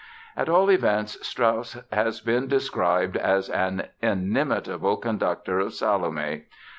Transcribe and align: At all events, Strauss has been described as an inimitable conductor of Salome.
At 0.35 0.49
all 0.49 0.71
events, 0.71 1.15
Strauss 1.21 1.77
has 1.91 2.21
been 2.21 2.47
described 2.47 3.15
as 3.17 3.51
an 3.51 3.89
inimitable 4.01 4.97
conductor 4.97 5.59
of 5.59 5.75
Salome. 5.75 6.45